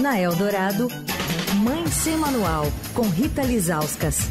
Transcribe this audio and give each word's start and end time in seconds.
Na 0.00 0.18
Eldorado, 0.18 0.88
Mãe 1.56 1.86
Sem 1.88 2.16
Manual, 2.16 2.64
com 2.94 3.02
Rita 3.02 3.42
Lizauskas. 3.42 4.30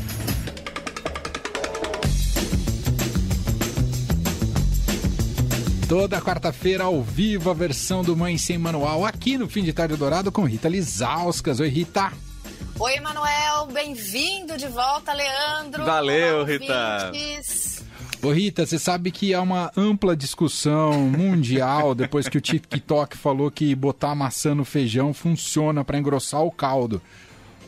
Toda 5.88 6.20
quarta-feira, 6.20 6.86
ao 6.86 7.04
vivo, 7.04 7.52
a 7.52 7.54
versão 7.54 8.02
do 8.02 8.18
Mãe 8.18 8.36
Sem 8.36 8.58
Manual, 8.58 9.06
aqui 9.06 9.38
no 9.38 9.48
Fim 9.48 9.64
de 9.64 9.72
Tarde 9.72 9.96
Dourado, 9.96 10.32
com 10.32 10.44
Rita 10.44 10.68
Lizauskas. 10.68 11.60
Oi, 11.60 11.70
Rita. 11.70 12.12
Oi, 12.80 13.00
Manuel. 13.02 13.68
Bem-vindo 13.68 14.58
de 14.58 14.68
volta, 14.70 15.14
Leandro. 15.14 15.86
Valeu, 15.86 16.46
Rita. 16.46 17.12
Ô 18.22 18.32
Rita, 18.32 18.66
você 18.66 18.78
sabe 18.78 19.12
que 19.12 19.34
há 19.34 19.42
uma 19.42 19.72
ampla 19.78 20.14
discussão 20.14 20.92
mundial 21.04 21.96
depois 21.96 22.28
que 22.28 22.38
o 22.38 22.42
TikTok 22.42 23.18
falou 23.18 23.50
que 23.50 23.74
botar 23.74 24.14
maçã 24.14 24.54
no 24.54 24.66
feijão 24.66 25.14
funciona 25.14 25.86
para 25.86 25.98
engrossar 25.98 26.44
o 26.44 26.52
caldo. 26.52 27.02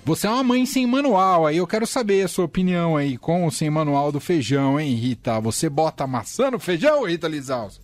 Você 0.03 0.27
é 0.27 0.29
uma 0.29 0.43
mãe 0.43 0.65
sem 0.65 0.85
manual, 0.85 1.45
aí 1.45 1.57
eu 1.57 1.67
quero 1.67 1.87
saber 1.87 2.25
a 2.25 2.27
sua 2.27 2.45
opinião 2.45 2.97
aí 2.97 3.17
com 3.17 3.45
ou 3.45 3.51
sem 3.51 3.69
manual 3.69 4.11
do 4.11 4.19
feijão, 4.19 4.77
hein, 4.77 4.93
Rita? 4.95 5.39
Você 5.39 5.69
bota 5.69 6.05
maçã 6.05 6.51
no 6.51 6.59
feijão, 6.59 7.05
Rita 7.05 7.29
Lizaus? 7.29 7.79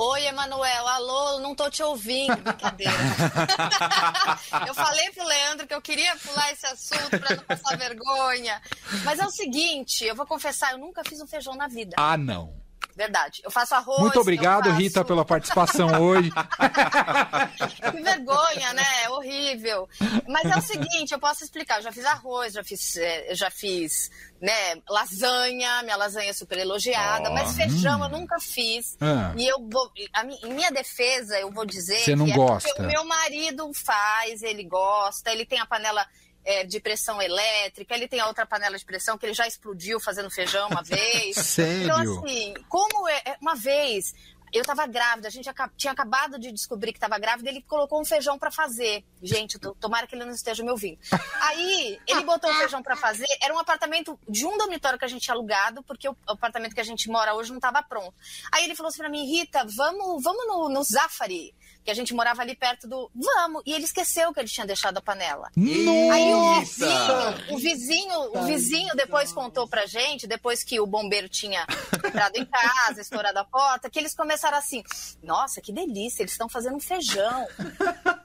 Oi, 0.00 0.26
Emanuel. 0.26 0.86
Alô, 0.86 1.40
não 1.40 1.56
tô 1.56 1.68
te 1.68 1.82
ouvindo. 1.82 2.36
Brincadeira. 2.36 2.92
eu 4.68 4.72
falei 4.72 5.10
pro 5.10 5.26
Leandro 5.26 5.66
que 5.66 5.74
eu 5.74 5.82
queria 5.82 6.14
pular 6.18 6.52
esse 6.52 6.66
assunto 6.66 7.18
pra 7.18 7.34
não 7.34 7.42
passar 7.42 7.76
vergonha. 7.76 8.62
Mas 9.04 9.18
é 9.18 9.26
o 9.26 9.30
seguinte, 9.30 10.04
eu 10.04 10.14
vou 10.14 10.24
confessar, 10.24 10.70
eu 10.70 10.78
nunca 10.78 11.02
fiz 11.02 11.20
um 11.20 11.26
feijão 11.26 11.56
na 11.56 11.66
vida. 11.66 11.96
Ah, 11.98 12.16
não. 12.16 12.57
Verdade. 12.98 13.40
Eu 13.44 13.50
faço 13.52 13.76
arroz. 13.76 14.00
Muito 14.00 14.18
obrigado, 14.18 14.64
faço... 14.64 14.76
Rita, 14.76 15.04
pela 15.04 15.24
participação 15.24 16.02
hoje. 16.02 16.32
que 17.92 18.02
vergonha, 18.02 18.72
né? 18.72 18.82
É 19.04 19.10
horrível. 19.10 19.88
Mas 20.26 20.50
é 20.50 20.56
o 20.56 20.60
seguinte, 20.60 21.12
eu 21.12 21.20
posso 21.20 21.44
explicar. 21.44 21.76
Eu 21.76 21.82
já 21.82 21.92
fiz 21.92 22.04
arroz, 22.04 22.54
já 22.54 22.64
fiz, 22.64 22.96
eh, 22.96 23.36
já 23.36 23.52
fiz 23.52 24.10
né, 24.42 24.82
lasanha, 24.88 25.80
minha 25.84 25.96
lasanha 25.96 26.30
é 26.30 26.32
super 26.32 26.58
elogiada, 26.58 27.30
oh, 27.30 27.34
mas 27.34 27.54
feijão 27.54 28.00
hum. 28.00 28.04
eu 28.04 28.08
nunca 28.08 28.40
fiz. 28.40 28.96
Ah. 29.00 29.32
E 29.36 29.46
eu 29.46 29.58
vou. 29.70 29.92
A 30.12 30.24
minha, 30.24 30.40
em 30.42 30.52
minha 30.52 30.72
defesa, 30.72 31.38
eu 31.38 31.52
vou 31.52 31.64
dizer 31.64 32.00
Você 32.00 32.16
não 32.16 32.26
que 32.26 32.32
gosta. 32.32 32.68
É 32.76 32.82
o 32.82 32.84
meu 32.84 33.04
marido 33.04 33.70
faz, 33.72 34.42
ele 34.42 34.64
gosta, 34.64 35.30
ele 35.30 35.46
tem 35.46 35.60
a 35.60 35.66
panela 35.66 36.04
é, 36.48 36.64
de 36.64 36.80
pressão 36.80 37.20
elétrica, 37.20 37.94
ele 37.94 38.08
tem 38.08 38.20
a 38.20 38.26
outra 38.26 38.46
panela 38.46 38.78
de 38.78 38.84
pressão 38.84 39.18
que 39.18 39.26
ele 39.26 39.34
já 39.34 39.46
explodiu 39.46 40.00
fazendo 40.00 40.30
feijão 40.30 40.66
uma 40.70 40.82
vez. 40.82 41.36
Sério? 41.44 41.84
Então, 41.84 41.98
assim, 41.98 42.54
como 42.70 43.06
é, 43.06 43.22
é 43.26 43.36
uma 43.38 43.54
vez 43.54 44.14
eu 44.50 44.64
tava 44.64 44.86
grávida, 44.86 45.28
a 45.28 45.30
gente 45.30 45.46
tinha 45.76 45.92
acabado 45.92 46.38
de 46.38 46.50
descobrir 46.50 46.94
que 46.94 46.98
tava 46.98 47.18
grávida, 47.18 47.50
ele 47.50 47.60
colocou 47.60 48.00
um 48.00 48.04
feijão 48.04 48.38
para 48.38 48.50
fazer. 48.50 49.04
Gente, 49.22 49.58
tomara 49.58 50.06
que 50.06 50.14
ele 50.14 50.24
não 50.24 50.32
esteja 50.32 50.64
me 50.64 50.70
ouvindo. 50.70 50.98
Aí, 51.42 52.00
ele 52.06 52.24
botou 52.24 52.50
o 52.50 52.54
feijão 52.54 52.82
para 52.82 52.96
fazer, 52.96 53.26
era 53.42 53.52
um 53.52 53.58
apartamento 53.58 54.18
de 54.26 54.46
um 54.46 54.56
dormitório 54.56 54.98
que 54.98 55.04
a 55.04 55.08
gente 55.08 55.20
tinha 55.20 55.34
alugado, 55.34 55.82
porque 55.82 56.08
o 56.08 56.16
apartamento 56.26 56.74
que 56.74 56.80
a 56.80 56.84
gente 56.84 57.10
mora 57.10 57.34
hoje 57.34 57.52
não 57.52 57.60
tava 57.60 57.82
pronto. 57.82 58.14
Aí 58.50 58.64
ele 58.64 58.74
falou 58.74 58.88
assim 58.88 59.00
pra 59.00 59.10
mim, 59.10 59.26
Rita, 59.26 59.66
vamos, 59.66 60.22
vamos 60.22 60.46
no, 60.46 60.70
no 60.70 60.82
Zafari 60.82 61.54
que 61.88 61.92
a 61.92 61.94
gente 61.94 62.12
morava 62.12 62.42
ali 62.42 62.54
perto 62.54 62.86
do. 62.86 63.10
Vamos! 63.14 63.62
E 63.64 63.72
ele 63.72 63.84
esqueceu 63.84 64.30
que 64.30 64.38
ele 64.38 64.48
tinha 64.48 64.66
deixado 64.66 64.98
a 64.98 65.00
panela. 65.00 65.50
Nossa! 65.56 66.12
Aí 66.12 66.34
o 66.34 66.60
vizinho, 66.60 67.54
o 67.54 67.56
vizinho, 67.56 68.20
o 68.34 68.42
vizinho 68.44 68.94
depois 68.94 69.32
contou 69.32 69.66
pra 69.66 69.86
gente, 69.86 70.26
depois 70.26 70.62
que 70.62 70.78
o 70.78 70.86
bombeiro 70.86 71.30
tinha 71.30 71.66
entrado 72.04 72.36
em 72.36 72.44
casa, 72.44 73.00
estourado 73.00 73.38
a 73.38 73.44
porta, 73.44 73.88
que 73.88 73.98
eles 73.98 74.14
começaram 74.14 74.58
assim: 74.58 74.84
nossa, 75.22 75.62
que 75.62 75.72
delícia, 75.72 76.20
eles 76.22 76.32
estão 76.32 76.46
fazendo 76.46 76.76
um 76.76 76.80
feijão. 76.80 77.46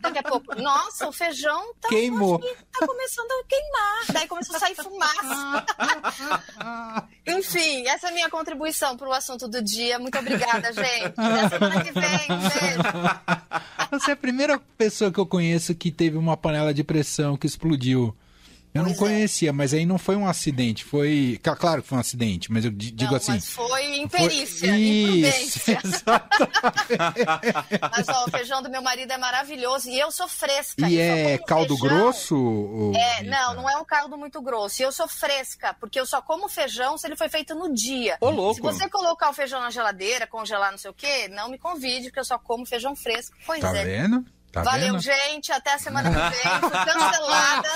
Daqui 0.02 0.20
a 0.20 0.24
pouco, 0.24 0.62
nossa, 0.62 1.08
o 1.08 1.14
feijão 1.14 1.74
tá, 1.80 1.88
Queimou. 1.88 2.40
tá 2.40 2.86
começando 2.86 3.32
a 3.32 3.44
queimar. 3.48 4.06
Daí 4.12 4.28
começou 4.28 4.58
a 4.58 4.60
sair 4.60 4.76
fumaça. 4.76 5.66
Enfim, 7.26 7.88
essa 7.88 8.08
é 8.08 8.10
a 8.10 8.14
minha 8.14 8.30
contribuição 8.30 8.98
para 8.98 9.08
o 9.08 9.14
assunto 9.14 9.48
do 9.48 9.62
dia. 9.62 9.98
Muito 10.00 10.20
obrigada, 10.20 10.74
gente. 10.74 11.14
Até 11.16 11.48
semana 11.50 11.82
que 11.82 11.92
vem. 11.94 12.28
Beijo. 12.28 13.53
Você 13.92 14.12
é 14.12 14.14
a 14.14 14.18
primeira 14.18 14.60
pessoa 14.78 15.12
que 15.12 15.20
eu 15.20 15.26
conheço 15.26 15.76
que 15.76 15.92
teve 15.92 16.18
uma 16.18 16.36
panela 16.36 16.74
de 16.74 16.84
pressão 16.84 17.38
que 17.38 17.48
explodiu. 17.48 18.16
Eu 18.74 18.84
pois 18.84 18.98
não 18.98 19.06
é. 19.06 19.10
conhecia, 19.10 19.50
é. 19.50 19.52
mas 19.52 19.74
aí 19.74 19.86
não 19.86 20.00
foi 20.00 20.16
um 20.16 20.28
acidente, 20.28 20.84
foi. 20.84 21.40
Claro 21.44 21.84
que 21.84 21.88
foi 21.88 21.98
um 21.98 22.02
acidente, 22.02 22.52
mas 22.52 22.66
eu 22.66 22.72
digo 22.72 23.12
não, 23.12 23.18
assim. 23.18 23.34
Mas 23.34 23.50
foi 23.50 23.98
imperícia, 23.98 24.70
foi... 24.70 24.80
Isso, 24.80 25.60
mas 27.92 28.10
ó, 28.10 28.26
o 28.26 28.32
feijão 28.32 28.64
do 28.64 28.70
meu 28.72 28.82
marido 28.82 29.12
é 29.12 29.18
maravilhoso 29.18 29.90
e 29.90 30.00
eu 30.00 30.12
sou 30.12 30.28
fresca. 30.28 30.90
E 30.90 31.00
é 31.00 31.38
caldo 31.38 31.78
feijão. 31.78 32.00
grosso? 32.00 32.36
Ou... 32.36 32.96
É, 32.96 33.24
não, 33.24 33.54
não 33.54 33.70
é 33.70 33.78
um 33.78 33.86
caldo 33.86 34.18
muito 34.18 34.42
grosso. 34.42 34.82
E 34.82 34.86
eu 34.86 34.92
sou 34.92 35.08
fresca, 35.08 35.76
porque 35.76 36.00
eu 36.00 36.06
só 36.06 36.22
como 36.22 36.50
feijão 36.50 36.98
se 36.98 37.06
ele 37.06 37.16
foi 37.16 37.30
feito 37.30 37.54
no 37.54 37.72
dia. 37.72 38.18
Ô, 38.20 38.32
louco. 38.32 38.56
Se 38.56 38.62
você 38.62 38.90
colocar 38.90 39.30
o 39.30 39.34
feijão 39.34 39.62
na 39.62 39.70
geladeira, 39.70 40.26
congelar, 40.26 40.72
não 40.72 40.80
sei 40.80 40.90
o 40.90 40.94
quê, 40.96 41.28
não 41.28 41.48
me 41.50 41.60
convide, 41.60 42.08
porque 42.08 42.22
eu 42.22 42.26
só 42.26 42.40
como 42.40 42.66
feijão 42.66 42.96
fresco. 42.96 43.36
Pois 43.46 43.62
tá 43.62 43.76
é. 43.78 43.84
vendo? 43.84 44.26
Tá 44.54 44.62
Valeu, 44.62 44.94
vendo? 44.94 45.02
gente. 45.02 45.52
Até 45.52 45.74
a 45.74 45.80
semana 45.80 46.10
que 46.14 46.16
vem. 46.16 46.60
Fui 46.60 46.70
cancelada. 46.70 47.70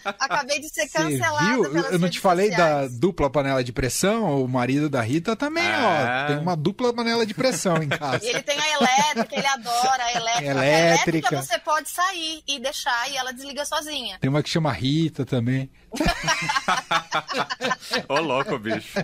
Acabei 0.18 0.58
de 0.58 0.70
ser 0.70 0.88
cancelada. 0.88 1.68
Viu? 1.68 1.76
Eu 1.76 1.98
não 1.98 2.08
te 2.08 2.18
falei 2.18 2.48
sociais. 2.48 2.90
da 2.90 2.98
dupla 2.98 3.28
panela 3.28 3.62
de 3.62 3.70
pressão? 3.70 4.42
O 4.42 4.48
marido 4.48 4.88
da 4.88 5.02
Rita 5.02 5.36
também, 5.36 5.62
é. 5.62 6.24
ó. 6.24 6.26
Tem 6.28 6.38
uma 6.38 6.56
dupla 6.56 6.94
panela 6.94 7.26
de 7.26 7.34
pressão 7.34 7.76
em 7.82 7.88
casa. 7.92 8.24
E 8.24 8.28
ele 8.30 8.42
tem 8.42 8.58
a 8.58 8.72
elétrica, 8.72 9.36
ele 9.36 9.46
adora 9.46 10.02
a 10.04 10.12
elétrica. 10.14 10.50
Elétrica. 10.50 10.60
A 10.60 10.86
elétrica 10.94 11.42
você 11.42 11.58
pode 11.58 11.90
sair 11.90 12.42
e 12.48 12.58
deixar 12.58 13.10
e 13.10 13.16
ela 13.18 13.30
desliga 13.30 13.66
sozinha. 13.66 14.18
Tem 14.20 14.30
uma 14.30 14.42
que 14.42 14.48
chama 14.48 14.72
Rita 14.72 15.26
também. 15.26 15.70
Ô, 18.08 18.18
louco, 18.18 18.58
bicho. 18.58 18.98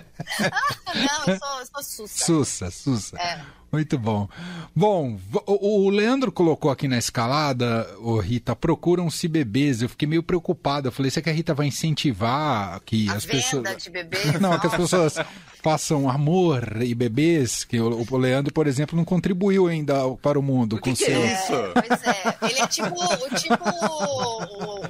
Não, 0.93 1.33
eu 1.33 1.39
sou, 1.39 1.59
eu 1.59 1.65
sou 1.65 1.83
sussa. 1.83 2.25
Sussa, 2.25 2.71
sussa. 2.71 3.17
É. 3.17 3.41
Muito 3.71 3.97
bom. 3.97 4.27
Bom, 4.75 5.17
o, 5.47 5.89
Leandro 5.89 6.29
colocou 6.29 6.69
aqui 6.69 6.89
na 6.89 6.97
escalada, 6.97 7.87
o 7.99 8.19
Rita, 8.19 8.53
procuram-se 8.53 9.29
bebês. 9.29 9.81
Eu 9.81 9.87
fiquei 9.87 10.05
meio 10.05 10.21
preocupado. 10.21 10.89
Eu 10.89 10.91
falei, 10.91 11.09
será 11.09 11.23
que 11.23 11.29
a 11.29 11.33
Rita 11.33 11.53
vai 11.53 11.67
incentivar 11.67 12.81
que 12.85 13.09
a 13.09 13.13
as 13.13 13.23
venda 13.23 13.37
pessoas. 13.37 13.83
de 13.83 13.89
bebês? 13.89 14.33
Não, 14.41 14.59
que 14.59 14.67
as 14.67 14.75
pessoas 14.75 15.15
façam 15.63 16.09
amor 16.09 16.81
e 16.81 16.93
bebês, 16.93 17.63
que 17.63 17.79
o, 17.79 18.05
o 18.09 18.17
Leandro, 18.17 18.53
por 18.53 18.67
exemplo, 18.67 18.97
não 18.97 19.05
contribuiu 19.05 19.67
ainda 19.67 19.93
para 20.21 20.37
o 20.37 20.41
mundo 20.41 20.77
o 20.77 20.79
com 20.79 20.91
que 20.91 21.05
seu. 21.05 21.05
Que 21.05 21.13
é 21.13 21.33
isso? 21.33 21.53
Pois 21.73 22.03
é, 22.03 22.49
ele 22.49 22.59
é 22.59 22.67
tipo, 22.67 23.37
tipo 23.37 23.63
o, 23.69 24.80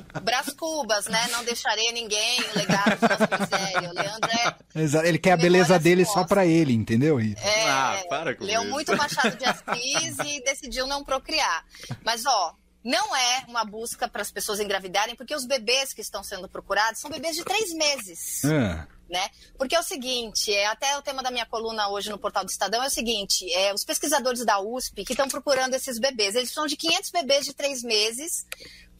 Cubas, 0.62 1.08
né? 1.08 1.28
Não 1.32 1.44
deixarei 1.44 1.92
ninguém 1.92 2.40
o 2.40 2.56
legado 2.56 3.00
de 3.00 3.42
miséria. 3.42 3.90
O 3.90 3.94
Leandro 3.94 4.30
é. 4.30 4.80
Exato. 4.80 5.08
Ele 5.08 5.18
quer 5.18 5.32
a 5.32 5.38
beleza 5.38 5.80
dele 5.80 6.06
só 6.06 6.24
para 6.24 6.46
ele, 6.46 6.72
entendeu? 6.72 7.20
É, 7.20 7.68
ah, 7.68 8.00
para 8.08 8.36
com 8.36 8.44
leu 8.44 8.62
isso. 8.62 8.70
muito 8.70 8.96
Machado 8.96 9.36
de 9.36 9.44
Assis 9.44 10.20
e 10.24 10.44
decidiu 10.44 10.86
não 10.86 11.04
procriar. 11.04 11.66
Mas, 12.06 12.28
ó, 12.28 12.56
não 12.84 13.16
é 13.16 13.44
uma 13.48 13.66
busca 13.66 14.08
para 14.08 14.22
as 14.22 14.30
pessoas 14.30 14.60
engravidarem, 14.60 15.16
porque 15.16 15.34
os 15.34 15.48
bebês 15.48 15.94
que 15.94 16.02
estão 16.02 16.24
sendo 16.24 16.48
procurados 16.48 17.02
são 17.02 17.10
bebês 17.10 17.36
de 17.36 17.44
três 17.44 17.74
meses. 17.74 18.44
É. 18.44 18.86
Né? 19.10 19.30
Porque 19.58 19.76
é 19.76 19.80
o 19.80 19.84
seguinte, 19.84 20.54
é 20.54 20.68
até 20.68 20.96
o 20.96 21.02
tema 21.02 21.24
da 21.24 21.32
minha 21.32 21.46
coluna 21.46 21.90
hoje 21.90 22.10
no 22.10 22.20
portal 22.20 22.46
do 22.46 22.50
Estadão 22.50 22.82
é 22.82 22.88
o 22.88 22.90
seguinte, 22.90 23.52
é 23.52 23.74
os 23.74 23.84
pesquisadores 23.84 24.46
da 24.46 24.62
USP 24.62 25.04
que 25.04 25.12
estão 25.12 25.28
procurando 25.28 25.74
esses 25.74 26.00
bebês, 26.00 26.34
eles 26.34 26.52
são 26.52 26.66
de 26.66 26.78
500 26.78 27.10
bebês 27.10 27.46
de 27.46 27.54
três 27.54 27.84
meses 27.84 28.46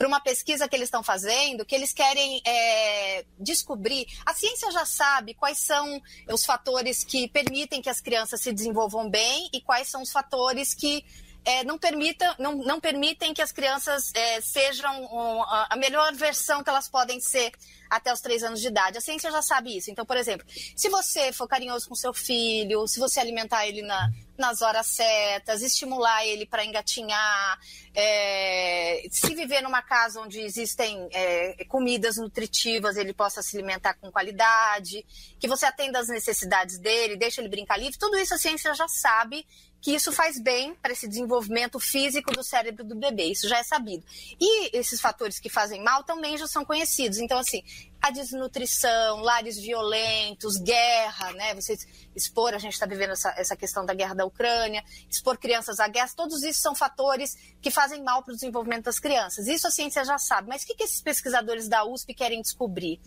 para 0.02 0.08
uma 0.08 0.20
pesquisa 0.20 0.68
que 0.68 0.76
eles 0.76 0.88
estão 0.88 1.04
fazendo, 1.04 1.64
que 1.64 1.76
eles 1.76 1.94
querem 1.94 2.42
é, 2.44 3.24
descobrir. 3.38 4.08
A 4.26 4.34
ciência 4.34 4.72
já 4.72 4.84
sabe 4.84 5.36
quais 5.36 5.60
são 5.60 6.02
os 6.28 6.44
fatores 6.44 7.04
que 7.04 7.28
permitem 7.28 7.84
que 7.84 7.90
as 7.90 8.02
crianças 8.02 8.42
se 8.42 8.52
desenvolvam 8.52 9.08
bem 9.08 9.48
e 9.54 9.62
quais 9.62 9.90
são 9.90 10.02
os 10.02 10.12
fatores 10.12 10.74
que 10.74 11.06
é, 11.44 11.64
não, 11.64 11.78
permita, 11.78 12.36
não, 12.38 12.56
não 12.56 12.80
permitem 12.80 13.34
que 13.34 13.42
as 13.42 13.52
crianças 13.52 14.12
é, 14.14 14.42
sejam 14.42 15.04
um, 15.06 15.44
a 15.44 15.76
melhor 15.76 16.14
versão 16.14 16.64
que 16.64 16.70
elas 16.70 16.88
podem 16.88 17.20
ser 17.20 17.52
até 17.90 18.14
os 18.14 18.22
três 18.22 18.44
anos 18.44 18.62
de 18.62 18.68
idade. 18.68 18.98
A 18.98 19.02
ciência 19.02 19.32
já 19.32 19.42
sabe 19.42 19.76
isso. 19.76 19.90
Então, 19.92 20.06
por 20.06 20.16
exemplo, 20.16 20.46
se 20.76 20.88
você 20.88 21.34
for 21.34 21.48
carinhoso 21.48 21.90
com 21.90 21.96
seu 21.96 22.14
filho, 22.14 22.88
se 22.88 23.00
você 23.00 23.20
alimentar 23.20 23.68
ele 23.68 23.82
na, 23.82 24.10
nas 24.38 24.62
horas 24.62 24.88
certas, 24.88 25.62
estimular 25.62 26.26
ele 26.26 26.46
para 26.46 26.64
engatinhar, 26.64 27.60
é, 27.94 29.04
se 29.12 29.34
viver 29.36 29.62
numa 29.62 29.82
casa 29.82 30.22
onde 30.22 30.40
existem 30.40 31.10
é, 31.12 31.66
comidas 31.66 32.18
nutritivas, 32.18 32.96
ele 32.98 33.14
possa 33.14 33.42
se 33.42 33.58
alimentar 33.58 33.96
com 33.96 34.12
qualidade, 34.12 35.06
que 35.40 35.48
você 35.48 35.66
atenda 35.66 36.00
às 36.00 36.08
necessidades 36.08 36.78
dele, 36.78 37.18
deixa 37.18 37.42
ele 37.42 37.50
brincar 37.50 37.78
livre, 37.78 37.98
tudo 37.98 38.18
isso 38.18 38.34
a 38.34 38.38
ciência 38.38 38.74
já 38.74 38.88
sabe 38.88 39.46
que 39.82 39.94
isso 39.96 40.12
faz 40.12 40.40
bem 40.40 40.76
para 40.76 40.94
esse 40.94 41.08
desenvolvimento 41.08 41.80
físico 41.80 42.32
do 42.32 42.44
cérebro 42.44 42.84
do 42.84 42.96
bebê, 42.96 43.26
isso 43.26 43.50
já 43.50 43.58
é 43.58 43.64
sabido. 43.64 44.04
E 44.40 44.78
esses 44.78 45.02
fatores 45.02 45.40
que 45.40 45.50
fazem 45.50 45.84
mal 45.84 46.04
também 46.04 46.38
já 46.38 46.48
são 46.48 46.64
conhecidos. 46.64 47.18
Então, 47.18 47.40
assim, 47.40 47.64
a 48.02 48.10
desnutrição, 48.10 49.22
lares 49.22 49.58
violentos, 49.58 50.58
guerra, 50.58 51.32
né? 51.34 51.54
Você 51.54 51.78
expor, 52.16 52.54
a 52.54 52.58
gente 52.58 52.74
está 52.74 52.86
vivendo 52.86 53.12
essa, 53.12 53.34
essa 53.38 53.56
questão 53.56 53.86
da 53.86 53.94
guerra 53.94 54.16
da 54.16 54.26
Ucrânia, 54.26 54.84
expor 55.10 55.38
crianças 55.38 55.80
à 55.80 55.88
guerra, 55.88 56.10
todos 56.16 56.44
isso 56.44 56.62
são 56.62 56.76
fatores 56.76 57.38
que 57.62 57.70
fazem 57.70 58.04
mal 58.04 58.24
para 58.24 58.34
o 58.34 58.36
desenvolvimento 58.36 58.86
das 58.86 59.00
crianças. 59.00 59.48
Isso 59.48 59.68
a 59.68 59.72
ciência 59.72 60.04
já 60.04 60.18
sabe, 60.18 60.50
mas 60.50 60.64
o 60.64 60.68
que, 60.68 60.76
que 60.76 60.84
esses 60.84 61.02
pesquisadores 61.02 61.68
da 61.68 61.86
USP 61.86 62.14
querem 62.14 62.42
descobrir? 62.42 63.00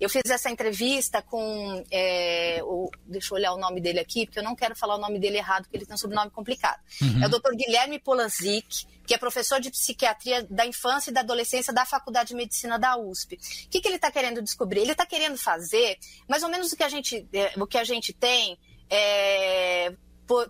Eu 0.00 0.08
fiz 0.08 0.22
essa 0.26 0.50
entrevista 0.50 1.22
com, 1.22 1.82
é, 1.90 2.60
o, 2.62 2.90
deixa 3.06 3.32
eu 3.32 3.36
olhar 3.36 3.54
o 3.54 3.58
nome 3.58 3.80
dele 3.80 4.00
aqui, 4.00 4.26
porque 4.26 4.38
eu 4.38 4.44
não 4.44 4.54
quero 4.54 4.76
falar 4.76 4.96
o 4.96 5.00
nome 5.00 5.18
dele 5.18 5.38
errado, 5.38 5.64
porque 5.64 5.78
ele 5.78 5.86
tem 5.86 5.94
um 5.94 5.98
sobrenome 5.98 6.30
complicado. 6.30 6.80
Uhum. 7.00 7.22
É 7.22 7.26
o 7.26 7.30
Dr. 7.30 7.54
Guilherme 7.56 7.98
Polanzik, 7.98 8.86
que 9.06 9.14
é 9.14 9.18
professor 9.18 9.60
de 9.60 9.70
psiquiatria 9.70 10.46
da 10.48 10.66
infância 10.66 11.10
e 11.10 11.12
da 11.12 11.20
adolescência 11.20 11.72
da 11.72 11.84
Faculdade 11.84 12.28
de 12.30 12.34
Medicina 12.34 12.78
da 12.78 12.96
USP. 12.96 13.34
O 13.34 13.68
que, 13.68 13.80
que 13.80 13.88
ele 13.88 13.96
está 13.96 14.10
querendo 14.10 14.41
descobrir? 14.42 14.80
Ele 14.80 14.92
está 14.92 15.06
querendo 15.06 15.36
fazer 15.36 15.98
mais 16.28 16.42
ou 16.42 16.48
menos 16.48 16.72
o 16.72 16.76
que 16.76 16.82
a 16.82 16.88
gente, 16.88 17.28
é, 17.32 17.52
o 17.56 17.66
que 17.66 17.78
a 17.78 17.84
gente 17.84 18.12
tem 18.12 18.58
é, 18.90 19.94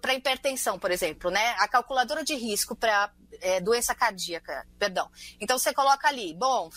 para 0.00 0.14
hipertensão, 0.14 0.78
por 0.78 0.90
exemplo, 0.90 1.30
né? 1.30 1.54
A 1.58 1.68
calculadora 1.68 2.24
de 2.24 2.34
risco 2.34 2.74
para 2.74 3.12
é, 3.40 3.60
doença 3.60 3.94
cardíaca, 3.94 4.66
perdão. 4.78 5.10
Então 5.40 5.58
você 5.58 5.72
coloca 5.72 6.08
ali, 6.08 6.34
bom, 6.34 6.70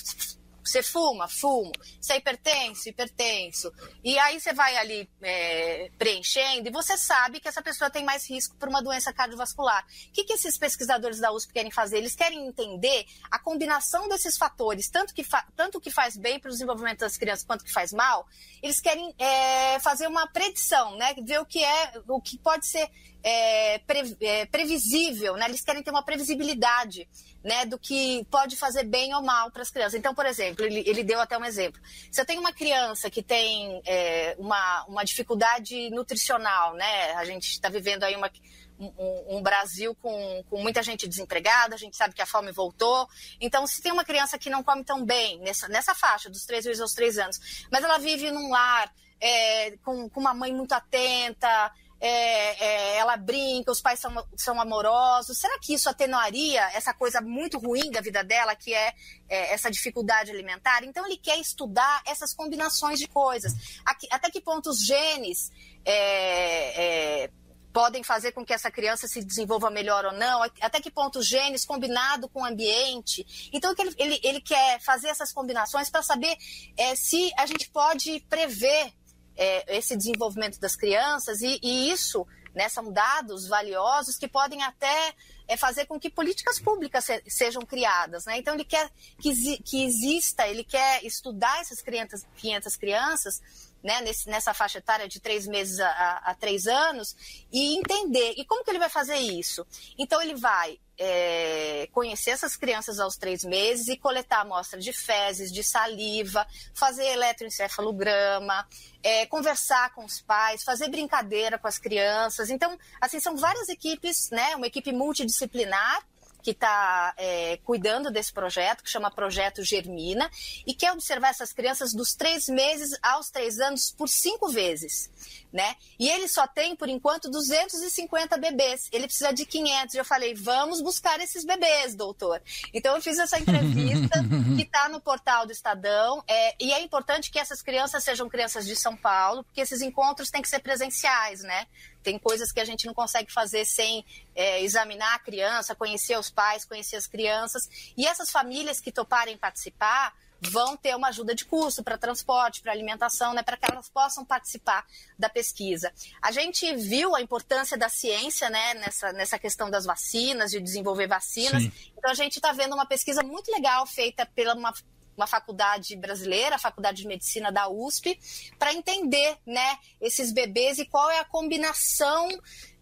você 0.70 0.82
fuma? 0.82 1.28
Fumo. 1.28 1.72
Você 2.02 2.14
é 2.14 2.18
hipertenso? 2.18 2.90
Hipertenso. 2.90 3.72
E 4.04 4.18
aí 4.18 4.40
você 4.40 4.54
vai 4.54 4.76
ali 4.78 5.10
é, 5.22 5.92
preenchendo 5.98 6.68
e 6.68 6.72
você 6.72 6.98
sabe 6.98 7.40
que 7.40 7.48
essa 7.48 7.62
pessoa 7.62 7.90
tem 7.90 8.04
mais 8.04 8.30
risco 8.30 8.56
por 8.58 8.68
uma 8.68 8.82
doença 8.82 9.14
cardiovascular. 9.14 9.86
O 10.10 10.12
que, 10.12 10.24
que 10.24 10.34
esses 10.34 10.58
pesquisadores 10.58 11.20
da 11.20 11.32
USP 11.32 11.54
querem 11.54 11.72
fazer? 11.72 11.98
Eles 11.98 12.16
querem 12.16 12.48
entender 12.48 13.06
a 13.30 13.38
combinação 13.38 14.08
desses 14.08 14.38
fatores, 14.38 14.90
tanto 14.90 15.14
que, 15.14 15.24
fa 15.24 15.46
tanto 15.56 15.80
que 15.80 15.92
faz 15.92 16.18
bem 16.18 16.40
para 16.40 16.50
o 16.50 16.52
desenvolvimento 16.52 17.00
das 17.00 17.18
crianças 17.18 17.46
quanto 17.46 17.64
que 17.64 17.72
faz 17.72 17.94
mal. 17.94 18.28
Eles 18.62 18.82
querem 18.82 19.14
é, 19.20 19.80
fazer 19.80 20.08
uma 20.08 20.28
predição, 20.28 20.98
né? 20.98 21.14
Ver 21.24 21.40
o 21.40 21.46
que 21.46 21.64
é, 21.64 22.02
o 22.08 22.22
que 22.22 22.38
pode 22.40 22.66
ser 22.66 22.90
é, 23.26 23.80
pre, 23.80 24.16
é, 24.22 24.46
previsível, 24.46 25.36
né? 25.36 25.48
Eles 25.48 25.64
querem 25.64 25.82
ter 25.82 25.90
uma 25.90 26.04
previsibilidade, 26.04 27.10
né, 27.44 27.66
do 27.66 27.78
que 27.78 28.24
pode 28.30 28.56
fazer 28.56 28.84
bem 28.84 29.16
ou 29.16 29.22
mal 29.24 29.50
para 29.50 29.64
as 29.64 29.72
crianças. 29.72 29.96
Então, 29.96 30.14
por 30.14 30.28
exemplo, 30.28 30.64
ele, 30.64 30.84
ele, 30.86 31.04
deu 31.04 31.20
até 31.20 31.36
um 31.36 31.44
exemplo. 31.44 31.82
Se 32.12 32.22
eu 32.22 32.26
tenho 32.26 32.40
uma 32.40 32.54
criança 32.54 33.10
que 33.10 33.24
tem 33.24 33.82
é, 33.84 34.36
uma, 34.38 34.86
uma 34.86 35.04
dificuldade 35.04 35.90
nutricional, 35.90 36.76
né? 36.76 37.14
A 37.14 37.26
gente 37.26 37.50
está 37.50 37.68
vivendo 37.68 38.04
aí 38.04 38.16
uma, 38.16 38.32
um, 38.80 39.38
um, 39.38 39.42
Brasil 39.42 39.96
com, 39.96 40.44
com 40.48 40.62
muita 40.62 40.84
gente 40.84 41.08
desempregada, 41.08 41.74
a 41.74 41.80
gente 41.80 41.98
sabe 41.98 42.14
que 42.14 42.22
a 42.22 42.28
fome 42.28 42.52
voltou. 42.52 43.08
Então, 43.42 43.66
se 43.66 43.82
tem 43.82 43.92
uma 43.92 44.06
criança 44.06 44.38
que 44.38 44.52
não 44.52 44.64
come 44.64 44.84
tão 44.84 45.04
bem 45.04 45.40
nessa, 45.40 45.68
nessa 45.68 45.96
faixa, 45.96 46.30
dos 46.30 46.46
três 46.46 46.80
aos 46.80 46.94
três 46.94 47.18
anos, 47.18 47.66
mas 47.72 47.84
ela 47.84 47.98
vive 47.98 48.30
num 48.30 48.52
lar 48.52 48.94
é, 49.20 49.78
com, 49.78 50.08
com 50.10 50.20
uma 50.20 50.34
mãe 50.34 50.54
muito 50.54 50.74
atenta, 50.74 51.72
é, 52.00 52.64
é, 52.64 52.98
ela 52.98 53.16
brinca, 53.18 53.72
os 53.72 53.82
pais 53.82 54.00
são, 54.00 54.12
são 54.36 54.60
amorosos. 54.60 55.38
Será 55.38 55.58
que 55.60 55.74
isso 55.74 55.90
atenuaria 55.90 56.62
essa 56.74 56.94
coisa 56.94 57.22
muito 57.22 57.58
ruim 57.58 57.90
da 57.92 58.02
vida 58.02 58.24
dela, 58.24 58.56
que 58.56 58.74
é, 58.74 58.94
é 59.30 59.54
essa 59.54 59.72
dificuldade 59.72 60.32
alimentar? 60.32 60.84
Então, 60.84 61.06
ele 61.06 61.18
quer 61.18 61.40
estudar 61.40 62.02
essas 62.06 62.34
combinações 62.34 63.00
de 63.00 63.08
coisas. 63.08 63.54
Aqui, 63.86 64.08
até 64.12 64.30
que 64.30 64.42
ponto 64.42 64.70
os 64.70 64.86
genes 64.86 65.52
é, 65.86 67.24
é, 67.24 67.32
podem 67.72 68.04
fazer 68.04 68.32
com 68.34 68.46
que 68.46 68.54
essa 68.54 68.70
criança 68.70 69.08
se 69.08 69.24
desenvolva 69.24 69.70
melhor 69.70 70.06
ou 70.06 70.14
não, 70.14 70.44
até 70.62 70.80
que 70.80 70.92
ponto 70.92 71.20
os 71.20 71.28
genes 71.28 71.66
combinado 71.66 72.30
com 72.30 72.42
o 72.42 72.46
ambiente. 72.46 73.50
Então, 73.52 73.74
ele, 73.78 73.96
ele, 73.98 74.20
ele 74.24 74.42
quer 74.42 74.82
fazer 74.82 75.08
essas 75.08 75.32
combinações 75.32 75.90
para 75.90 76.04
saber 76.04 76.36
é, 76.78 76.96
se 76.96 77.32
a 77.38 77.46
gente 77.46 77.70
pode 77.70 78.20
prever 78.30 78.94
é, 79.36 79.78
esse 79.78 79.96
desenvolvimento 79.96 80.60
das 80.60 80.76
crianças 80.76 81.42
e, 81.42 81.60
e 81.62 81.92
isso 81.92 82.26
né, 82.56 82.70
são 82.70 82.92
dados 82.92 83.48
valiosos 83.48 84.18
que 84.18 84.28
podem 84.28 84.64
até 84.64 85.14
é, 85.48 85.58
fazer 85.58 85.86
com 85.86 86.00
que 86.00 86.10
políticas 86.10 86.60
públicas 86.60 87.04
se, 87.04 87.22
sejam 87.28 87.62
criadas. 87.64 88.26
Né? 88.26 88.38
Então, 88.38 88.54
ele 88.56 88.64
quer 88.64 88.90
que, 89.20 89.58
que 89.58 89.84
exista, 89.84 90.48
ele 90.48 90.64
quer 90.64 91.04
estudar 91.06 91.60
essas 91.60 91.82
500, 91.82 92.26
500 92.38 92.76
crianças 92.78 93.42
né, 93.86 94.02
nesse, 94.02 94.28
nessa 94.28 94.52
faixa 94.52 94.80
etária 94.80 95.08
de 95.08 95.20
três 95.20 95.46
meses 95.46 95.80
a, 95.80 95.88
a, 95.88 96.32
a, 96.32 96.36
três 96.36 96.66
anos 96.66 97.16
e 97.54 97.78
entender. 97.78 98.34
E 98.36 98.44
como 98.44 98.64
que 98.64 98.72
ele 98.72 98.80
vai 98.80 98.90
fazer 98.90 99.18
isso? 99.18 99.66
Então, 99.96 100.20
ele 100.20 100.34
vai 100.34 100.80
é, 100.98 101.88
conhecer 101.92 102.32
essas 102.32 102.58
crianças 102.58 103.00
aos 103.00 103.16
três 103.16 103.44
meses 103.44 103.88
e 103.88 103.96
coletar 103.96 104.42
amostra 104.42 104.80
de 104.80 104.92
fezes, 104.92 105.52
de 105.52 105.64
saliva, 105.64 106.48
fazer 106.74 107.06
eletroencefalograma, 107.06 108.68
é, 109.04 109.28
conversar 109.28 109.94
com 109.94 110.04
os 110.04 110.20
pais, 110.20 110.64
fazer 110.64 110.90
brincadeira 110.90 111.60
com 111.60 111.68
as 111.68 111.78
crianças. 111.78 112.50
Então, 112.50 112.76
assim, 113.00 113.20
são 113.20 113.38
várias 113.38 113.70
equipes, 113.70 114.32
né, 114.32 114.56
uma 114.56 114.66
equipe 114.66 114.92
multidisciplinar 114.92 116.04
que 116.46 116.52
está 116.52 117.12
é, 117.18 117.58
cuidando 117.64 118.12
desse 118.12 118.32
projeto, 118.32 118.84
que 118.84 118.90
chama 118.90 119.10
Projeto 119.10 119.64
Germina, 119.64 120.30
e 120.64 120.76
quer 120.76 120.92
observar 120.92 121.30
essas 121.30 121.52
crianças 121.52 121.92
dos 121.92 122.14
três 122.14 122.48
meses 122.48 122.92
aos 123.02 123.32
três 123.32 123.60
anos 123.60 123.90
por 123.90 124.08
cinco 124.08 124.48
vezes 124.50 125.10
né? 125.56 125.78
E 125.98 126.10
ele 126.10 126.28
só 126.28 126.46
tem, 126.46 126.76
por 126.76 126.90
enquanto, 126.90 127.32
250 127.32 128.38
bebês. 128.38 128.90
Ele 128.92 129.06
precisa 129.06 129.32
de 129.32 129.46
500. 129.46 129.96
Eu 129.96 130.04
falei, 130.04 130.36
vamos 130.36 130.82
buscar 130.82 131.18
esses 131.22 131.46
bebês, 131.46 131.96
doutor. 131.96 132.42
Então, 132.74 132.94
eu 132.94 133.02
fiz 133.02 133.18
essa 133.18 133.40
entrevista 133.40 134.22
que 134.58 134.64
está 134.64 134.90
no 134.90 135.00
portal 135.00 135.46
do 135.46 135.54
Estadão. 135.54 136.22
É, 136.28 136.56
e 136.60 136.74
é 136.74 136.82
importante 136.82 137.32
que 137.32 137.40
essas 137.40 137.62
crianças 137.62 138.04
sejam 138.04 138.28
crianças 138.28 138.66
de 138.66 138.76
São 138.76 138.98
Paulo, 138.98 139.46
porque 139.46 139.62
esses 139.62 139.82
encontros 139.82 140.30
têm 140.30 140.42
que 140.42 140.50
ser 140.50 140.60
presenciais, 140.60 141.42
né? 141.42 141.66
Tem 142.06 142.20
coisas 142.20 142.52
que 142.52 142.60
a 142.60 142.66
gente 142.66 142.86
não 142.86 142.94
consegue 142.94 143.34
fazer 143.34 143.66
sem 143.66 144.06
é, 144.36 144.62
examinar 144.62 145.16
a 145.16 145.20
criança, 145.20 145.74
conhecer 145.74 146.18
os 146.18 146.30
pais, 146.30 146.64
conhecer 146.64 146.96
as 146.96 147.08
crianças. 147.08 147.68
E 147.98 148.06
essas 148.06 148.30
famílias 148.30 148.80
que 148.80 148.92
toparem 148.92 149.36
participar, 149.36 150.14
vão 150.40 150.76
ter 150.78 150.96
uma 150.96 151.08
ajuda 151.08 151.34
de 151.34 151.46
custo 151.46 151.84
para 151.84 151.98
transporte, 151.98 152.62
para 152.62 152.72
alimentação, 152.72 153.34
né, 153.34 153.42
para 153.42 153.58
que 153.58 153.72
elas 153.72 153.90
possam 153.90 154.24
participar 154.24 154.86
da 155.18 155.30
pesquisa. 155.30 155.92
A 156.22 156.32
gente 156.32 156.76
viu 156.76 157.16
a 157.16 157.22
importância 157.22 157.78
da 157.78 157.90
ciência 157.90 158.50
né, 158.50 158.74
nessa, 158.76 159.12
nessa 159.14 159.40
questão 159.40 159.70
das 159.70 159.86
vacinas, 159.86 160.52
de 160.52 160.60
desenvolver 160.60 161.08
vacinas. 161.08 161.64
Sim. 161.64 161.72
Então, 161.98 162.12
a 162.12 162.14
gente 162.14 162.36
está 162.36 162.52
vendo 162.52 162.74
uma 162.74 162.86
pesquisa 162.86 163.24
muito 163.24 163.52
legal 163.52 163.86
feita 163.88 164.26
pela 164.26 164.54
uma 164.54 164.74
uma 165.16 165.28
faculdade 165.28 165.96
brasileira, 165.96 166.56
a 166.56 166.60
Faculdade 166.60 167.02
de 167.02 167.08
Medicina 167.08 167.52
da 167.52 167.70
USP, 167.70 168.20
para 168.60 168.74
entender 168.74 169.38
né, 169.46 169.78
esses 170.02 170.32
bebês 170.32 170.78
e 170.78 170.86
qual 170.86 171.10
é 171.10 171.20
a 171.20 171.26
combinação 171.26 172.30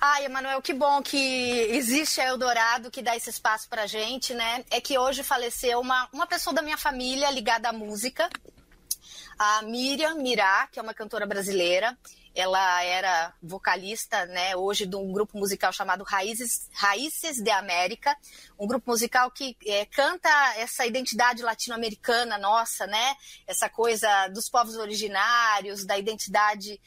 Ai, 0.00 0.24
Emanuel, 0.24 0.60
que 0.60 0.74
bom 0.74 1.00
que 1.02 1.16
existe 1.70 2.20
a 2.20 2.26
Eldorado 2.26 2.90
que 2.90 3.00
dá 3.00 3.16
esse 3.16 3.30
espaço 3.30 3.68
pra 3.68 3.86
gente, 3.86 4.34
né? 4.34 4.64
É 4.72 4.80
que 4.80 4.98
hoje 4.98 5.22
faleceu 5.22 5.78
uma, 5.78 6.08
uma 6.12 6.26
pessoa 6.26 6.52
da 6.52 6.62
minha 6.62 6.76
família 6.76 7.30
ligada 7.30 7.68
à 7.68 7.72
música, 7.72 8.28
a 9.38 9.62
Miriam 9.62 10.16
Mirá, 10.16 10.66
que 10.66 10.78
é 10.78 10.82
uma 10.82 10.92
cantora 10.92 11.24
brasileira. 11.24 11.96
Ela 12.34 12.82
era 12.84 13.32
vocalista, 13.42 14.26
né, 14.26 14.54
hoje 14.56 14.86
de 14.86 14.96
um 14.96 15.12
grupo 15.12 15.38
musical 15.38 15.72
chamado 15.72 16.04
Raízes, 16.04 16.68
Raízes 16.72 17.42
de 17.42 17.50
América, 17.50 18.16
um 18.58 18.66
grupo 18.66 18.90
musical 18.90 19.30
que 19.30 19.56
é, 19.66 19.86
canta 19.86 20.28
essa 20.56 20.86
identidade 20.86 21.42
latino-americana 21.42 22.38
nossa, 22.38 22.86
né, 22.86 23.16
essa 23.46 23.68
coisa 23.68 24.28
dos 24.28 24.48
povos 24.48 24.76
originários, 24.76 25.84
da 25.84 25.98
identidade 25.98 26.80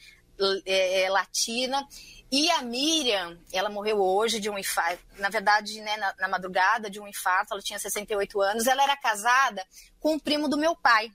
é, 0.65 1.09
latina. 1.09 1.85
E 2.31 2.49
a 2.51 2.61
Miriam, 2.61 3.37
ela 3.51 3.69
morreu 3.69 3.99
hoje 3.99 4.39
de 4.39 4.49
um 4.49 4.57
infarto, 4.57 5.03
na 5.17 5.27
verdade, 5.27 5.81
né, 5.81 5.97
na, 5.97 6.15
na 6.17 6.27
madrugada 6.29 6.89
de 6.89 6.99
um 6.99 7.07
infarto, 7.07 7.53
ela 7.53 7.61
tinha 7.61 7.77
68 7.77 8.41
anos. 8.41 8.67
Ela 8.67 8.83
era 8.83 8.95
casada 8.95 9.65
com 9.99 10.15
o 10.15 10.19
primo 10.19 10.47
do 10.47 10.57
meu 10.57 10.73
pai, 10.73 11.11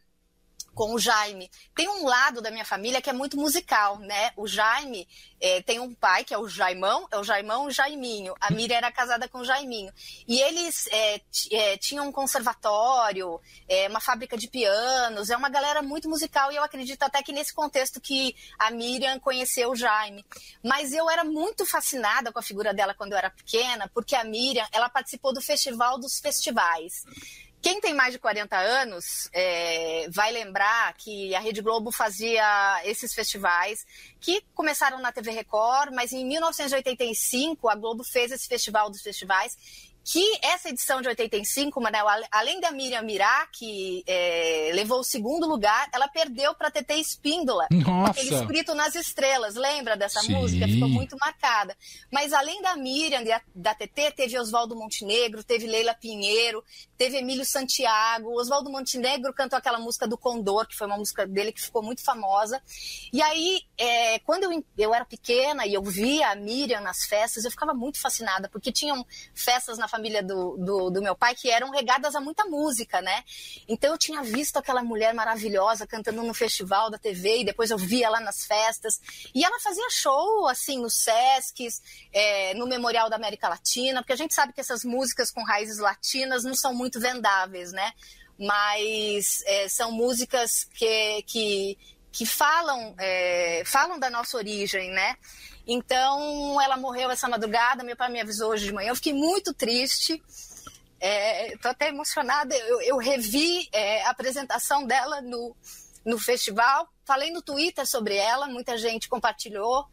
com 0.76 0.92
o 0.92 0.98
Jaime. 0.98 1.50
Tem 1.74 1.88
um 1.88 2.04
lado 2.04 2.42
da 2.42 2.50
minha 2.50 2.64
família 2.64 3.00
que 3.00 3.08
é 3.08 3.12
muito 3.12 3.34
musical, 3.38 3.98
né? 3.98 4.30
O 4.36 4.46
Jaime 4.46 5.08
é, 5.40 5.62
tem 5.62 5.80
um 5.80 5.94
pai 5.94 6.22
que 6.22 6.34
é 6.34 6.38
o 6.38 6.46
Jaimão, 6.46 7.08
é 7.10 7.18
o 7.18 7.24
Jaimão 7.24 7.64
e 7.64 7.68
o 7.68 7.70
Jaiminho. 7.70 8.34
A 8.38 8.50
Miriam 8.50 8.76
era 8.76 8.92
casada 8.92 9.26
com 9.26 9.38
o 9.38 9.44
Jaiminho. 9.44 9.90
E 10.28 10.38
eles 10.38 10.86
é, 10.88 11.20
é, 11.50 11.76
tinham 11.78 12.06
um 12.06 12.12
conservatório, 12.12 13.40
é, 13.66 13.88
uma 13.88 14.00
fábrica 14.00 14.36
de 14.36 14.48
pianos, 14.48 15.30
é 15.30 15.36
uma 15.36 15.48
galera 15.48 15.80
muito 15.80 16.10
musical 16.10 16.52
e 16.52 16.56
eu 16.56 16.62
acredito 16.62 17.02
até 17.02 17.22
que 17.22 17.32
nesse 17.32 17.54
contexto 17.54 17.98
que 17.98 18.36
a 18.58 18.70
Miriam 18.70 19.18
conheceu 19.18 19.70
o 19.70 19.76
Jaime. 19.76 20.26
Mas 20.62 20.92
eu 20.92 21.08
era 21.08 21.24
muito 21.24 21.64
fascinada 21.64 22.30
com 22.30 22.38
a 22.38 22.42
figura 22.42 22.74
dela 22.74 22.92
quando 22.92 23.12
eu 23.12 23.18
era 23.18 23.30
pequena, 23.30 23.90
porque 23.94 24.14
a 24.14 24.24
Miriam, 24.24 24.66
ela 24.70 24.90
participou 24.90 25.32
do 25.32 25.40
Festival 25.40 25.98
dos 25.98 26.20
Festivais. 26.20 27.02
Quem 27.66 27.80
tem 27.80 27.92
mais 27.94 28.12
de 28.12 28.20
40 28.20 28.56
anos 28.56 29.28
é, 29.32 30.06
vai 30.10 30.30
lembrar 30.30 30.94
que 30.94 31.34
a 31.34 31.40
Rede 31.40 31.60
Globo 31.60 31.90
fazia 31.90 32.80
esses 32.84 33.12
festivais 33.12 33.84
que 34.20 34.40
começaram 34.54 35.00
na 35.00 35.10
TV 35.10 35.32
Record, 35.32 35.92
mas 35.92 36.12
em 36.12 36.24
1985 36.24 37.68
a 37.68 37.74
Globo 37.74 38.04
fez 38.04 38.30
esse 38.30 38.46
festival 38.46 38.88
dos 38.88 39.02
festivais 39.02 39.56
que 40.06 40.38
essa 40.40 40.68
edição 40.68 41.02
de 41.02 41.08
85, 41.08 41.80
Manel, 41.80 42.06
além 42.30 42.60
da 42.60 42.70
Miriam 42.70 43.02
Mirá, 43.02 43.48
que 43.52 44.04
é, 44.06 44.70
levou 44.72 45.00
o 45.00 45.04
segundo 45.04 45.48
lugar, 45.48 45.88
ela 45.92 46.06
perdeu 46.06 46.54
para 46.54 46.70
TT 46.70 46.94
Espíndola. 46.94 47.66
Nossa. 47.72 48.12
Aquele 48.12 48.36
escrito 48.36 48.72
nas 48.72 48.94
estrelas, 48.94 49.56
lembra 49.56 49.96
dessa 49.96 50.20
Sim. 50.20 50.34
música? 50.34 50.68
Ficou 50.68 50.88
muito 50.88 51.16
marcada. 51.18 51.76
Mas 52.08 52.32
além 52.32 52.62
da 52.62 52.76
Miriam 52.76 53.20
e 53.20 53.40
da 53.52 53.74
TT, 53.74 54.12
teve 54.12 54.38
Oswaldo 54.38 54.76
Montenegro, 54.76 55.42
teve 55.42 55.66
Leila 55.66 55.92
Pinheiro, 55.92 56.62
teve 56.96 57.16
Emílio 57.16 57.44
Santiago. 57.44 58.38
Oswaldo 58.38 58.70
Montenegro 58.70 59.34
cantou 59.34 59.58
aquela 59.58 59.80
música 59.80 60.06
do 60.06 60.16
Condor, 60.16 60.68
que 60.68 60.76
foi 60.76 60.86
uma 60.86 60.98
música 60.98 61.26
dele 61.26 61.50
que 61.50 61.60
ficou 61.60 61.82
muito 61.82 62.04
famosa. 62.04 62.62
E 63.12 63.20
aí, 63.20 63.62
é, 63.76 64.20
quando 64.20 64.44
eu, 64.44 64.64
eu 64.78 64.94
era 64.94 65.04
pequena 65.04 65.66
e 65.66 65.74
eu 65.74 65.82
via 65.82 66.30
a 66.30 66.36
Miriam 66.36 66.80
nas 66.80 67.06
festas, 67.06 67.44
eu 67.44 67.50
ficava 67.50 67.74
muito 67.74 68.00
fascinada, 68.00 68.48
porque 68.48 68.70
tinham 68.70 69.04
festas 69.34 69.76
na 69.78 69.88
família 69.96 70.22
do, 70.22 70.56
do, 70.58 70.90
do, 70.90 71.02
meu 71.02 71.16
pai 71.16 71.34
que 71.34 71.50
eram 71.50 71.70
regadas 71.70 72.14
a 72.14 72.20
muita 72.20 72.44
música, 72.44 73.00
né? 73.00 73.24
Então 73.66 73.92
eu 73.92 73.98
tinha 73.98 74.22
visto 74.22 74.58
aquela 74.58 74.82
mulher 74.82 75.14
maravilhosa 75.14 75.86
cantando 75.86 76.22
no 76.22 76.34
festival 76.34 76.90
da 76.90 76.98
TV 76.98 77.40
e 77.40 77.44
depois 77.44 77.70
eu 77.70 77.78
via 77.78 78.10
lá 78.10 78.20
nas 78.20 78.44
festas. 78.44 79.00
E 79.34 79.42
ela 79.42 79.58
fazia 79.60 79.88
show, 79.90 80.46
assim, 80.48 80.78
nos 80.78 80.94
Sescs, 80.94 81.82
é, 82.12 82.54
no 82.54 82.66
Memorial 82.66 83.08
da 83.08 83.16
América 83.16 83.48
Latina, 83.48 84.02
porque 84.02 84.12
a 84.12 84.16
gente 84.16 84.34
sabe 84.34 84.52
que 84.52 84.60
essas 84.60 84.84
músicas 84.84 85.30
com 85.30 85.42
raízes 85.42 85.78
latinas 85.78 86.44
não 86.44 86.54
são 86.54 86.74
muito 86.74 87.00
vendáveis, 87.00 87.72
né? 87.72 87.92
Mas 88.38 89.42
é, 89.46 89.68
são 89.68 89.90
músicas 89.90 90.64
que, 90.74 91.22
que, 91.22 91.78
que 92.12 92.26
falam, 92.26 92.94
é, 92.98 93.62
falam 93.64 93.98
da 93.98 94.10
nossa 94.10 94.36
origem, 94.36 94.90
né? 94.90 95.16
Então, 95.66 96.60
ela 96.60 96.76
morreu 96.76 97.10
essa 97.10 97.28
madrugada, 97.28 97.82
meu 97.82 97.96
pai 97.96 98.10
me 98.10 98.20
avisou 98.20 98.50
hoje 98.50 98.66
de 98.66 98.72
manhã, 98.72 98.90
eu 98.90 98.96
fiquei 98.96 99.12
muito 99.12 99.52
triste, 99.52 100.22
estou 101.00 101.70
é, 101.70 101.74
até 101.74 101.88
emocionada, 101.88 102.54
eu, 102.56 102.80
eu 102.82 102.96
revi 102.96 103.68
é, 103.72 104.04
a 104.04 104.10
apresentação 104.10 104.86
dela 104.86 105.20
no, 105.20 105.56
no 106.04 106.18
festival, 106.18 106.88
falei 107.04 107.32
no 107.32 107.42
Twitter 107.42 107.84
sobre 107.84 108.14
ela, 108.14 108.46
muita 108.46 108.78
gente 108.78 109.08
compartilhou, 109.08 109.86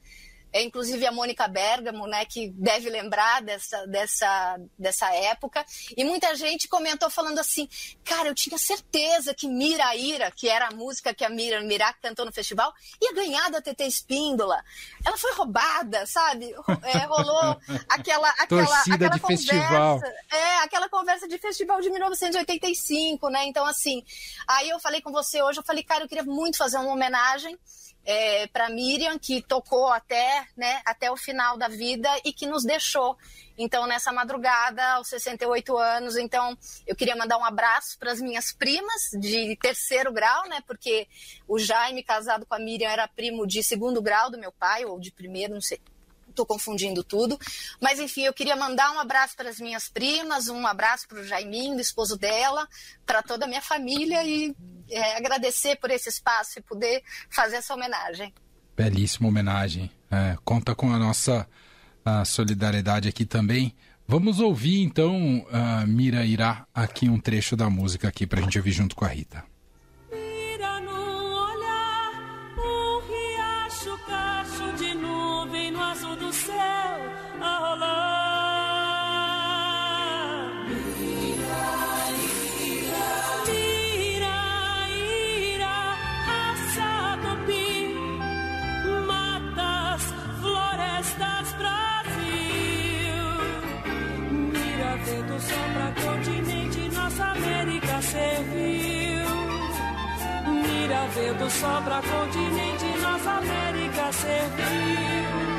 é, 0.54 0.62
inclusive 0.62 1.06
a 1.08 1.12
Mônica 1.12 1.48
Bergamo, 1.48 2.06
né, 2.06 2.24
que 2.26 2.50
deve 2.52 2.88
lembrar 2.90 3.42
dessa, 3.42 3.88
dessa, 3.88 4.60
dessa 4.78 5.12
época. 5.14 5.66
E 5.98 6.04
muita 6.06 6.36
gente 6.36 6.68
comentou 6.68 7.10
falando 7.10 7.40
assim: 7.40 7.68
cara, 8.04 8.30
eu 8.30 8.36
tinha 8.36 8.58
certeza 8.58 9.34
que 9.34 9.48
Miraíra, 9.48 10.30
que 10.32 10.48
era 10.48 10.68
a 10.68 10.72
música 10.72 11.14
que 11.14 11.26
a 11.26 11.30
Mira 11.30 11.60
Mirá 11.62 11.92
cantou 11.94 12.26
no 12.26 12.32
festival, 12.32 12.72
ia 13.02 13.14
ganhar 13.14 13.50
da 13.50 13.62
TT 13.62 13.86
Espíndola. 13.86 14.64
Ela 15.04 15.18
foi 15.18 15.34
roubada, 15.34 16.06
sabe? 16.06 16.54
É, 16.84 17.00
rolou 17.00 17.60
aquela, 17.90 18.30
aquela, 18.38 18.80
aquela 18.82 19.16
de 19.16 19.20
conversa. 19.20 19.44
festival. 19.44 20.00
É, 20.32 20.58
aquela 20.60 20.88
conversa 20.88 21.28
de 21.28 21.38
festival 21.40 21.82
de 21.82 21.90
1985, 21.90 23.30
né? 23.30 23.46
Então, 23.46 23.66
assim, 23.66 24.04
aí 24.48 24.70
eu 24.70 24.80
falei 24.80 25.02
com 25.02 25.12
você 25.12 25.42
hoje, 25.42 25.60
eu 25.60 25.64
falei, 25.64 25.84
cara, 25.84 26.04
eu 26.04 26.08
queria 26.08 26.24
muito 26.24 26.58
fazer 26.58 26.78
uma 26.78 26.92
homenagem 26.92 27.58
é, 28.06 28.48
para 28.48 28.70
Miriam, 28.70 29.18
que 29.18 29.42
tocou 29.42 29.88
até, 29.88 30.46
né, 30.58 30.82
até 30.86 31.12
o 31.12 31.18
final 31.18 31.58
da 31.58 31.68
vida 31.68 32.10
e 32.26 32.34
que 32.34 32.46
nos 32.46 32.64
deixou. 32.64 33.18
Então, 33.58 33.86
nessa 33.86 34.12
madrugada, 34.12 34.84
aos 34.94 35.08
68 35.08 35.78
anos, 35.78 36.18
então 36.18 36.58
eu 36.88 36.96
queria 36.96 37.16
mandar 37.16 37.38
um 37.38 37.46
abraço 37.46 37.98
para 38.00 38.12
as 38.12 38.20
minhas 38.20 38.52
primas 38.52 39.10
de 39.14 39.56
terceiro 39.58 40.12
grau, 40.12 40.50
né? 40.50 40.60
Porque 40.66 41.08
o 41.48 41.60
Jaime, 41.60 42.04
casado 42.04 42.46
com 42.46 42.56
a 42.56 42.60
Miriam, 42.60 42.90
era 42.90 43.08
primo 43.08 43.46
de 43.46 43.64
segundo 43.64 44.02
grau 44.02 44.32
do 44.32 44.40
meu 44.40 44.52
pai, 44.52 44.86
ou 44.86 45.00
de 45.00 45.12
primeiro, 45.12 45.54
não 45.54 45.62
sei. 45.62 45.80
Estou 46.34 46.46
confundindo 46.46 47.04
tudo. 47.04 47.40
Mas, 47.80 48.00
enfim, 48.00 48.24
eu 48.24 48.34
queria 48.34 48.56
mandar 48.56 48.92
um 48.92 49.00
abraço 49.00 49.36
para 49.36 49.50
as 49.50 49.60
minhas 49.60 49.88
primas, 49.88 50.50
um 50.50 50.66
abraço 50.68 51.08
para 51.08 51.20
o 51.20 51.24
Jaiminho, 51.24 51.80
esposo 51.80 52.18
dela, 52.18 52.68
para 53.06 53.22
toda 53.22 53.46
a 53.46 53.48
minha 53.48 53.62
família 53.62 54.24
e 54.24 54.54
é, 54.90 55.16
agradecer 55.18 55.78
por 55.78 55.90
esse 55.92 56.10
espaço 56.10 56.60
e 56.60 56.62
poder 56.62 57.04
fazer 57.30 57.58
essa 57.58 57.74
homenagem. 57.74 58.34
Belíssima 58.76 59.28
homenagem. 59.28 59.92
É, 60.12 60.36
conta 60.44 60.76
com 60.76 60.92
a 60.92 60.98
nossa 60.98 61.48
a 62.06 62.26
solidariedade 62.26 63.08
aqui 63.08 63.26
também. 63.26 63.74
Vamos 64.08 64.40
ouvir 64.40 64.82
então, 64.82 65.46
a 65.52 65.86
Mira 65.86 66.26
Irá, 66.26 66.68
aqui 66.74 67.08
um 67.08 67.20
trecho 67.20 67.56
da 67.56 67.70
música 67.70 68.10
aqui 68.10 68.28
para 68.28 68.40
a 68.40 68.44
gente 68.44 68.58
ouvir 68.58 68.72
junto 68.72 68.96
com 68.96 69.06
a 69.06 69.08
Rita. 69.08 69.53
Pra 101.14 101.22
ver 101.22 101.34
do 101.36 101.50
sol 101.50 101.82
pra 101.84 102.02
continente, 102.02 102.86
nossa 103.02 103.32
América 103.32 104.12
serviu. 104.12 105.53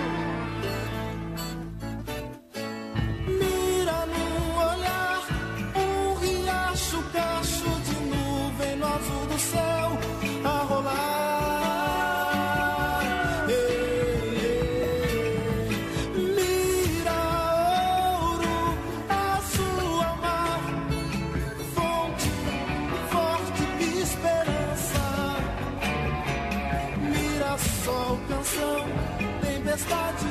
Tempestade, 29.75 30.27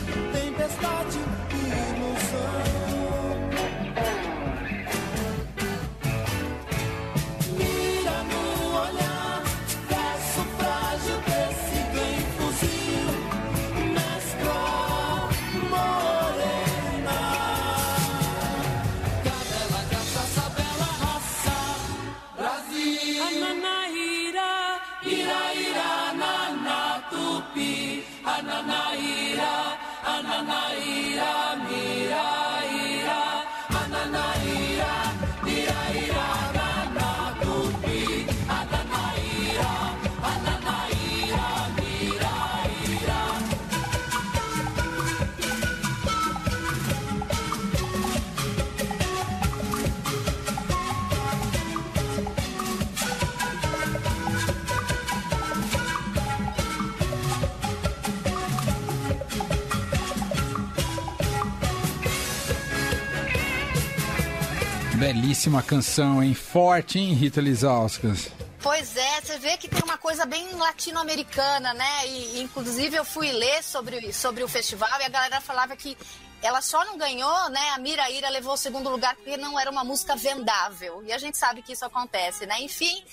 Belíssima 65.04 65.62
canção, 65.62 66.24
hein? 66.24 66.34
Forte, 66.34 66.98
hein, 66.98 67.14
Rita 67.14 67.42
Lizauskas? 67.42 68.30
Pois 68.62 68.96
é, 68.96 69.20
você 69.20 69.38
vê 69.38 69.58
que 69.58 69.68
tem 69.68 69.84
uma 69.84 69.98
coisa 69.98 70.26
bem 70.26 70.50
latino-americana, 70.54 71.74
né? 71.74 72.08
E, 72.08 72.42
inclusive 72.42 72.96
eu 72.96 73.04
fui 73.04 73.30
ler 73.30 73.62
sobre, 73.62 74.14
sobre 74.14 74.46
o 74.46 74.48
festival 74.48 74.90
e 75.02 75.04
a 75.04 75.10
galera 75.10 75.42
falava 75.42 75.76
que 75.76 75.98
ela 76.42 76.62
só 76.62 76.86
não 76.86 76.98
ganhou, 76.98 77.50
né? 77.50 77.72
A 77.72 77.80
Mira 77.80 78.10
Ira 78.10 78.30
levou 78.30 78.54
o 78.54 78.58
segundo 78.58 78.90
lugar 78.90 79.14
porque 79.18 79.36
não 79.36 79.60
era 79.60 79.70
uma 79.70 79.84
música 79.84 80.16
vendável. 80.16 81.04
E 81.06 81.12
a 81.12 81.18
gente 81.18 81.38
sabe 81.38 81.62
que 81.62 81.74
isso 81.74 81.84
acontece, 81.84 82.46
né? 82.46 82.62
Enfim, 82.62 83.04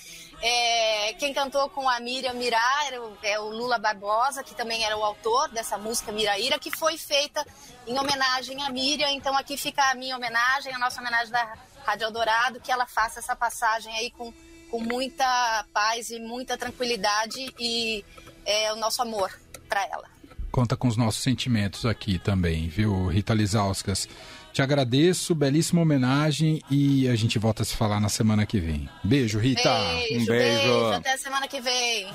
é, 0.41 1.13
quem 1.19 1.33
cantou 1.33 1.69
com 1.71 1.89
a 1.89 1.99
Miriam 1.99 2.33
Mirá 2.35 2.85
era 2.87 3.01
o, 3.01 3.17
é 3.21 3.37
o 3.37 3.49
Lula 3.49 3.77
Barbosa, 3.77 4.41
que 4.45 4.55
também 4.55 4.85
era 4.85 4.97
o 4.97 5.03
autor 5.03 5.49
dessa 5.49 5.77
música 5.77 6.09
Mira 6.13 6.39
Ira, 6.39 6.57
que 6.57 6.71
foi 6.71 6.97
feita 6.97 7.45
em 7.85 7.99
homenagem 7.99 8.63
à 8.63 8.69
Miriam. 8.69 9.11
Então 9.11 9.35
aqui 9.35 9.57
fica 9.57 9.91
a 9.91 9.93
minha 9.93 10.15
homenagem, 10.15 10.73
a 10.73 10.79
nossa 10.79 11.01
homenagem 11.01 11.31
da 11.33 11.53
Rádio 11.83 12.05
Eldorado, 12.05 12.59
que 12.59 12.71
ela 12.71 12.85
faça 12.85 13.19
essa 13.19 13.35
passagem 13.35 13.93
aí 13.95 14.11
com, 14.11 14.33
com 14.69 14.79
muita 14.79 15.65
paz 15.73 16.09
e 16.09 16.19
muita 16.19 16.57
tranquilidade 16.57 17.53
e 17.59 18.03
é, 18.45 18.71
o 18.73 18.75
nosso 18.75 19.01
amor 19.01 19.31
para 19.67 19.85
ela. 19.85 20.09
Conta 20.51 20.75
com 20.75 20.87
os 20.87 20.97
nossos 20.97 21.23
sentimentos 21.23 21.85
aqui 21.85 22.19
também, 22.19 22.67
viu, 22.67 23.07
Rita 23.07 23.33
Lizauskas? 23.33 24.07
Te 24.51 24.61
agradeço, 24.61 25.33
belíssima 25.33 25.81
homenagem 25.81 26.61
e 26.69 27.07
a 27.07 27.15
gente 27.15 27.39
volta 27.39 27.63
a 27.63 27.65
se 27.65 27.73
falar 27.73 28.01
na 28.01 28.09
semana 28.09 28.45
que 28.45 28.59
vem. 28.59 28.89
Beijo, 29.01 29.39
Rita! 29.39 29.71
Beijo, 29.71 30.23
um 30.23 30.25
beijo. 30.25 30.85
Até 30.91 31.15
semana 31.15 31.47
que 31.47 31.61
vem. 31.61 32.07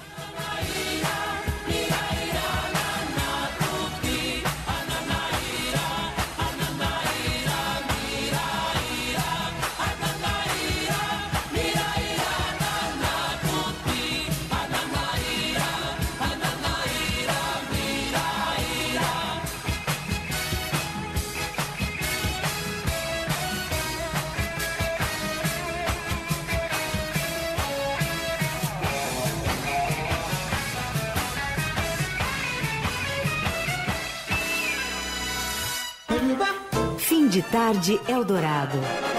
Tarde 37.56 37.98
Eldorado. 38.06 39.15